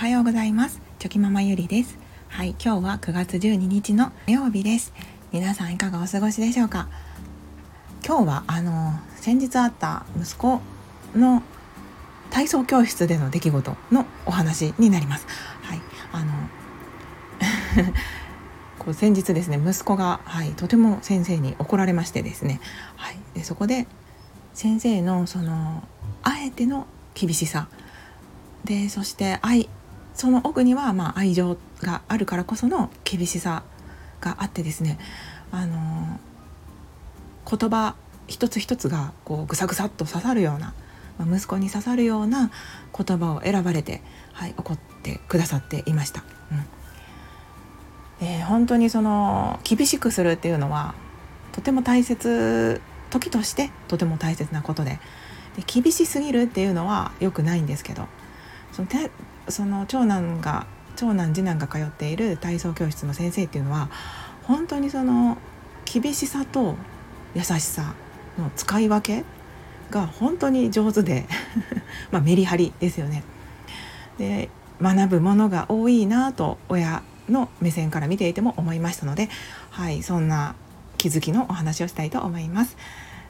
[0.00, 0.80] はようございます。
[0.98, 1.98] チョキママゆりです。
[2.28, 4.94] はい今日は9月12日の火曜日です。
[5.30, 6.88] 皆さんいかがお過ごしでしょうか？
[8.02, 10.62] 今日はあの先日あった息子
[11.14, 11.42] の
[12.30, 15.26] 体操教室での出来事のお話になります。
[15.60, 15.80] はい
[16.12, 16.32] あの
[18.80, 22.62] こう先日ですね息子が、はい、とても先生に怒られましてですね、
[22.96, 23.86] はい、でそこで
[24.54, 25.84] 先生のその
[26.22, 27.68] あえての厳しさ。
[28.64, 29.68] でそして愛
[30.14, 33.62] その奥にはまあ愛情があるからこその厳しさ
[34.20, 34.98] があってですね
[35.50, 36.18] あの
[37.48, 37.94] 言葉
[38.28, 40.74] 一つ一つがこうぐさぐさっと刺さるような、
[41.18, 42.50] まあ、息子に刺さるような
[42.96, 44.02] 言葉を選ばれて、
[44.32, 46.22] はい、怒ってくださっていました。
[48.20, 50.94] うん、本当にその厳しくするっていうのは
[51.52, 52.80] とても大切
[53.10, 55.00] 時としてとても大切なことで
[55.56, 58.06] で厳しすぎるっていうのは良くないんですけど
[58.72, 59.10] そのて
[59.48, 63.88] その長男が長男次男が通っている体操教室の先生っていうのは
[64.44, 65.38] 本当にその
[65.84, 66.76] 厳しさと
[67.34, 67.94] 優しさ
[68.38, 69.24] の使い分け
[69.90, 71.26] が本当に上手で
[72.12, 73.22] まあメリハリですよね。
[74.18, 79.28] で学ぶものが多いなと親の目線から見ていても思いましたので、
[79.70, 80.54] はい、そんな
[80.96, 82.76] 気づきのお話をしたいと思います。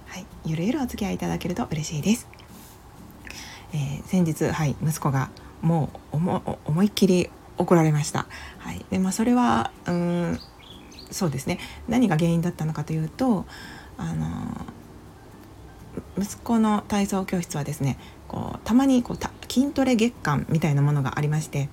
[0.06, 2.39] はい、ゆるゆるお付き合いいただけると嬉しいです。
[3.72, 5.30] えー、先日、はい、息子が
[5.62, 6.16] もう
[6.64, 8.26] 思いっきり怒られました。
[8.58, 10.40] はいでまあ、それはうん
[11.10, 13.44] そうですね何が原因だったのかというと
[13.98, 14.66] あの
[16.18, 17.98] 息子の体操教室はですね
[18.28, 21.68] こうたまにこう筋トレ月間みたいなものがありまして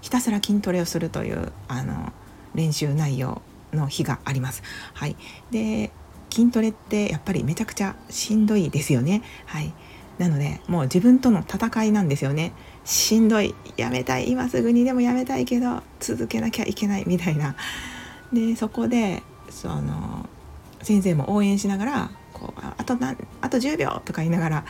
[0.00, 2.12] ひたすら筋トレをするというあの
[2.54, 4.62] 練習内容の日があります。
[4.94, 5.16] はい、
[5.50, 5.90] で
[6.30, 9.22] 筋トレってやっぱりめちゃくちゃしんどいですよね。
[9.46, 9.74] はい、
[10.18, 12.52] なのでもう自分との戦いなんですよね
[12.84, 17.56] しんどいやめたい今すぐにでもやめたいけど続けなきゃいけないみたいな
[18.32, 20.28] でそこでその
[20.82, 24.64] 先生も応援しながらこうあとなあと10秒とか言いながら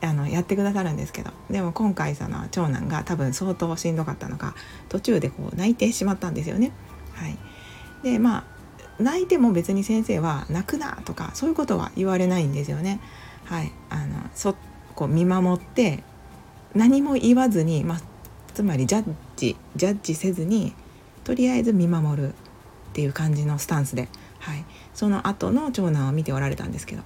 [0.00, 4.54] あのやってくださるんですけどでも今回その長男が多分相当しんどかったのか
[4.88, 6.72] 途中でこう泣いてしまったんですよね。
[7.14, 7.36] はい、
[8.04, 13.00] でまあ泣いても別に先生は「泣くな」とかそういうことは言われないんですよね。
[13.48, 14.54] はい、あのそ
[14.94, 16.02] こう見守って
[16.74, 18.00] 何も言わずに、まあ、
[18.52, 20.74] つまりジャッジジャッジせずに
[21.24, 22.32] とりあえず見守るっ
[22.92, 27.02] ていう感じのスタンスで、はい、その後の長男を見ておられたんですけど。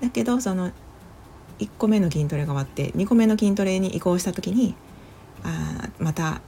[0.00, 0.72] だけどその
[1.58, 4.74] 1個目の筋トレが終わって2個目の筋トレに移行した時に
[5.42, 6.42] あまた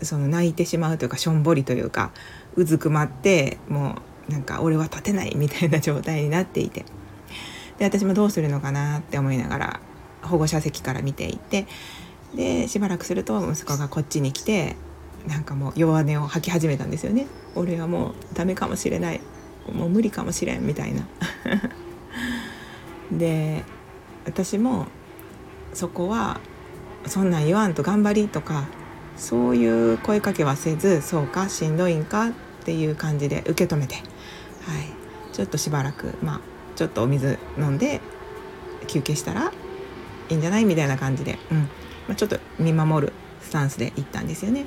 [0.00, 2.12] その泣いてしまうというかしょんぼりというか
[2.54, 3.96] うずくまっても
[4.28, 6.84] うなんか俺は立てないみたいな状態になっていて。
[7.80, 9.80] で私もどうするのかなって思いながら
[10.22, 11.66] 保護者席から見ていて
[12.34, 14.76] でしばらくすると息子がこっちに来て
[15.26, 17.26] なんかもう弱音を吐き始めたんですよね。
[17.54, 19.20] 俺はもうダメかもしれない。
[19.70, 21.06] もう無理かもしれんみたいな。
[23.12, 23.64] で
[24.24, 24.86] 私も
[25.74, 26.40] そこは
[27.06, 28.64] そんなん言わんと頑張りとか
[29.16, 32.32] そういう声かけはせずそうかしんどいんかっ
[32.64, 34.04] ていう感じで受け止めて、はい、
[35.32, 36.40] ちょっとしばらくまあ
[36.80, 38.00] ちょっとお水飲んで
[38.86, 39.52] 休憩したら
[40.30, 41.66] いいんじゃないみたいな感じで、うんま
[42.12, 44.64] あ、ちょっと見守るスタンスで行ったんですよね。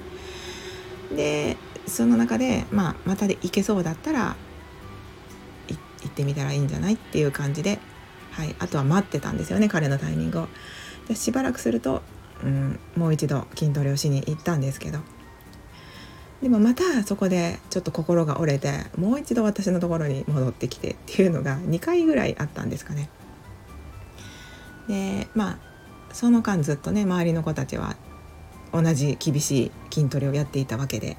[1.16, 1.58] で
[1.88, 4.36] その中で、まあ、またで行けそうだったら
[5.68, 7.80] 行ってみたらいいんじゃないっていう感じで、
[8.30, 10.48] はい、あとは待ってたんですよね彼のタイミングを。
[11.08, 12.04] でしばらくすると、
[12.44, 15.00] うん、もう一度筋トレをしに行ったんですけど
[16.44, 23.10] でもまたそこでちょっと心が折れてもう一度私のところに戻ってきてっていうのが2回ぐらいあったんですかね。
[24.90, 25.58] でまあ
[26.12, 27.96] その間ずっとね周りの子たちは
[28.74, 31.16] 同じ厳しい筋トレをやっていたわけで、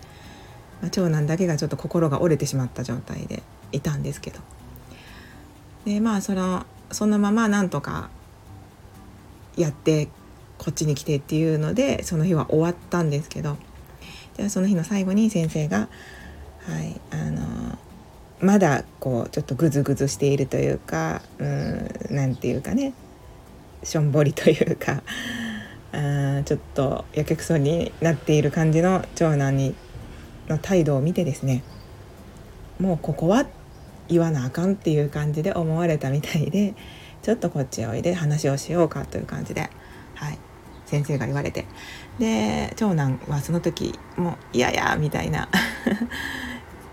[0.83, 3.43] まあ、長男だけがちょっと心が折れてしまった状態で
[3.73, 4.41] いたんですけど
[5.87, 8.11] でまあそのそのままなんとか
[9.57, 10.09] やって
[10.59, 13.57] こっちに来てっていうのでその日は終わったんですけど
[14.37, 15.89] じゃあその日の最後に先生が
[16.67, 17.79] はいあの
[18.41, 22.93] まだこうちょっとグズグズしているというかうんなんていうかね
[23.83, 25.03] しょんぼりというか
[25.93, 29.75] あちょっとやけくそになっている感じの長男に
[30.49, 31.63] の態度を見てですね
[32.79, 33.47] もうここは
[34.09, 36.75] 言わなあかんっていう感じで思われたみたいで
[37.23, 39.71] ちょっとこっちへおいで話をしようかという感じで、
[40.15, 40.39] はい、
[40.95, 41.67] 先生が言われて。
[42.19, 45.49] で長男はその時もう「いやいや」みたいな。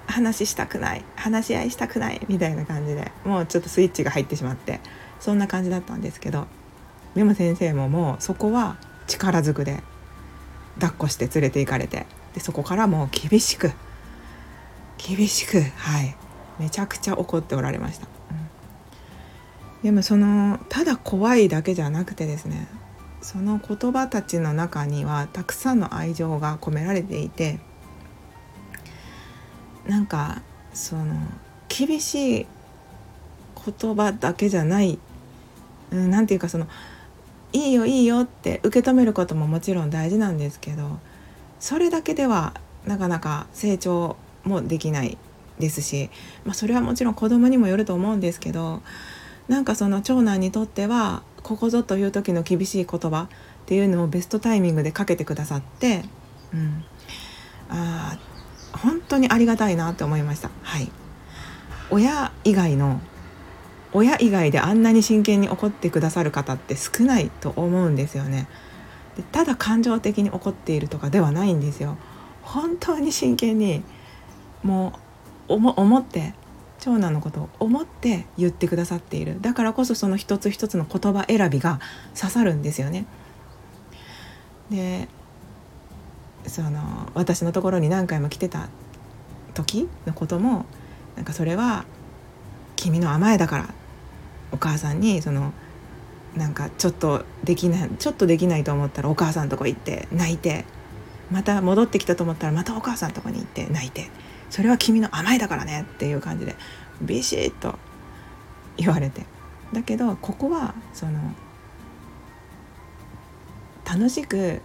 [0.07, 1.06] 話したくない。
[1.15, 2.21] 話し合いしたくない。
[2.27, 4.80] みたいな感じでもうちょっとスイッチが入ってしまって。
[5.19, 6.48] そんな感じだったんですけど。
[7.15, 8.77] でも先生ももうそこは
[9.07, 9.83] 力ずくで
[10.75, 12.06] 抱っこして連れて行かれて。
[12.33, 13.71] でそこからもう厳しく
[14.98, 16.15] 厳しくはい。
[16.62, 22.68] めちゃくちゃ怒っておられました、うん、でもそのただ怖いだけじゃなくてですね
[23.22, 27.60] その言葉たちの中にはたくさんの愛情が込められていて
[29.88, 30.42] なんか
[30.74, 31.16] その
[31.68, 32.46] 厳しい
[33.80, 35.00] 言葉だけじゃない
[35.92, 36.68] 何、うん、て言うかその
[37.54, 41.00] 「いいよいいよ」って受け止めることももちろん大事なんですけど
[41.60, 42.54] それだけでは
[42.86, 45.18] なかなか成長もできない
[45.60, 46.10] ですし、
[46.44, 48.82] まあ、それはもちろん子供にもよると思うんですけど
[49.48, 53.28] なんかその長男にとってはここぞという時の厳しい言葉っ
[53.66, 56.04] ていうのをベストタイミングでかけてくださって、
[56.54, 56.84] うん、
[57.70, 58.18] あ
[58.74, 60.50] 本当にありがたいなって思いました。
[60.62, 60.92] はい、
[61.90, 63.02] 親以外の
[63.94, 68.48] 親以外であんなに真剣に怒ってくださる方って少ないと思うんですよね。
[69.18, 71.98] でただ感情的に怒っているとかではないんですよ。
[72.42, 73.84] 本当に真剣に
[74.64, 74.94] も
[75.50, 76.34] う思って
[76.81, 81.80] 長男のことを思って言ってくださっているだからこそその一つ一つの言葉選びが
[82.19, 83.06] 刺さるんですよね。
[84.69, 85.07] で
[86.48, 88.68] その私のところに何回も来てた
[89.54, 90.66] 時のことも
[91.16, 91.86] なんかそれは
[92.75, 93.69] 君の甘えだから
[94.51, 95.54] お母さんにその
[96.36, 100.66] なんかちょっとできないちょっとできないと思ったらお母さんとこ行って泣いて
[101.30, 104.10] また戻ってきたと思ったらまたお母さんとこに行って泣いて
[104.51, 106.56] それは君の甘えだからねっていう感じで
[107.01, 107.80] ビシッと
[108.77, 109.25] 言われて
[109.74, 111.33] だけどここはその
[113.86, 114.62] 楽しく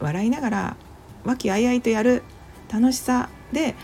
[0.00, 0.76] 笑いながら
[1.24, 2.22] 和気あいあいとやる
[2.70, 3.74] 楽しさで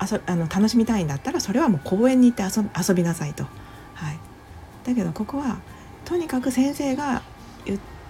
[0.00, 2.42] 遊あの楽しみたいんだったらそれはもう公園に行って
[2.78, 3.44] 遊びなさいと。
[3.94, 4.18] はい、
[4.84, 5.58] だけどここは
[6.04, 7.22] とにかく先生が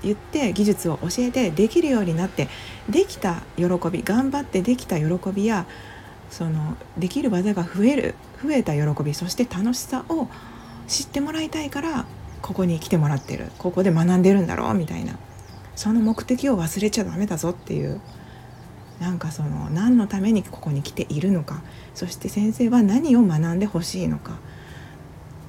[0.02, 2.48] 言って技術を教えてできるようになって
[2.88, 5.66] できた喜び頑張ってできた喜びや
[6.32, 10.28] そのできる技が増える増えた喜びそして楽しさを
[10.88, 12.06] 知ってもらいたいから
[12.40, 15.18] ここに来てもらってるここで学んでるんだろうみたいな
[15.76, 18.00] その目的を忘れちゃダメだぞっていう
[18.98, 21.62] なんかその何のためにここに来ているのか
[21.94, 24.38] そして先生は何を学んでほしいのか。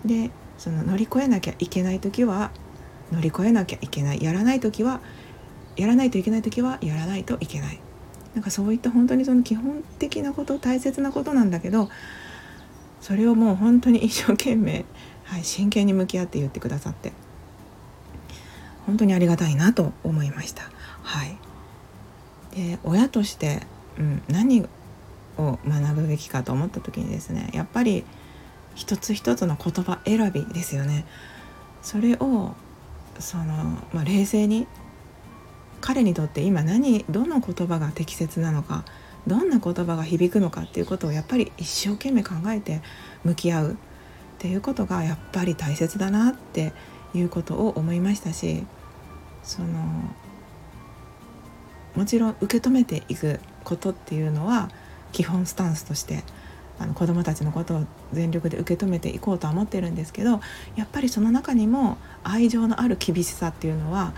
[0.06, 2.52] でその乗り越えなきゃいけない時は
[3.12, 5.00] 乗り越えなきゃいけないやらない時は
[5.78, 7.80] やらないといけない時はやらないといけない。
[8.34, 11.90] なんかそういった本当にその基本的なこと大切なことなんだけど
[13.00, 14.86] それをもう本当に一生懸命、
[15.26, 17.14] はい、真剣に向き合って言ってくださって
[18.86, 20.64] 本当にありがたいなと思いました。
[21.04, 21.38] はい、
[22.56, 23.62] で親として、
[23.98, 24.66] うん、何
[25.38, 28.04] を学ぶべきかと思った時にですねやっぱり
[28.76, 31.06] 一つ一つの言葉選びですよね。
[31.82, 32.56] それを
[33.20, 33.46] その、
[33.94, 34.68] まあ、冷静に
[35.84, 38.86] 彼にとって今何どの言葉が適切なのか
[39.28, 42.82] どんな言葉が響くのかっていうことをやっぱり一生懸命考えて
[43.26, 43.72] 向き合う。
[43.74, 43.76] っ
[44.46, 46.74] ていうことがやっぱり大切だなって
[47.14, 48.66] いうことを思いましたし
[49.42, 49.68] その
[51.96, 54.70] もちろん受け止めていくことっていうのは
[55.14, 56.26] 基本スタンスとして
[56.78, 60.42] あの子どもたちのことを全力で受け止めていこうとは思ってるんですけど
[60.76, 64.14] やっぱりその中にも愛情のある厳しさっていうのは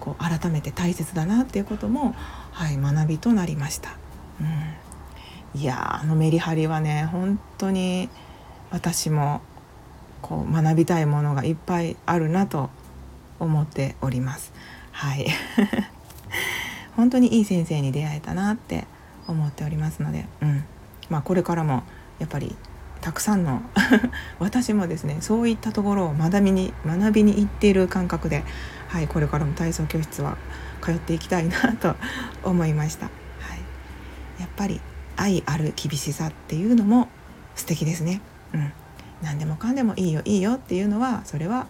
[0.00, 2.14] こう改めて大切だなっていうことも、
[2.52, 3.96] はい、学びとなりました。
[4.40, 8.08] うん、いやあのメリハリはね本当に
[8.70, 9.40] 私も
[10.22, 12.70] こう学びたいものがいっぱいあるなと
[13.40, 14.52] 思っております。
[14.92, 15.26] はい
[16.96, 18.86] 本当にいい先生に出会えたなって
[19.28, 20.64] 思っておりますので、うん
[21.08, 21.84] まあ、これからも
[22.18, 22.56] やっぱり
[23.00, 23.62] たくさんの
[24.38, 28.44] 私もですねそういったところを学びに学びに行っている感覚で、
[28.88, 30.36] はい、これからも体操教室は
[30.82, 31.96] 通っていきたいなと
[32.42, 33.10] 思いました、は
[34.38, 34.80] い、やっぱり
[35.16, 37.08] 愛ある厳しさっていうのも
[37.54, 38.20] 素敵ですね、
[38.52, 38.72] うん、
[39.22, 41.66] 何でもかんでもいいよいいよっていうのはそれは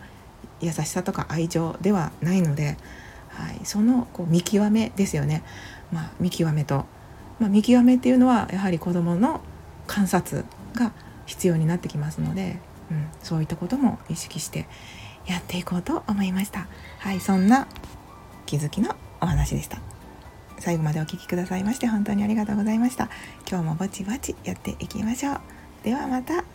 [0.60, 2.76] 優しさとか愛情ではないので、
[3.28, 5.42] はい、そのこう見極めですよね、
[5.92, 6.84] まあ、見極めと、
[7.38, 9.40] まあ、見極めっていうのはやはり子どもの
[9.86, 10.44] 観察
[10.74, 10.92] が
[11.28, 12.58] 必要になってきますので、
[12.90, 14.66] うん、そういったことも意識して
[15.26, 16.66] やっていこうと思いました。
[16.98, 17.68] はいそんな
[18.46, 19.78] 気づきのお話でした。
[20.58, 23.10] 最後までお聴きくださいまして本当にありがとうございました。
[23.48, 25.40] 今日もぼちぼちやっていきましょう。
[25.84, 26.48] ではまた明日。